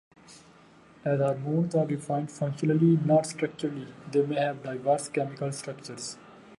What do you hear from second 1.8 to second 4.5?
defined functionally, not structurally, they may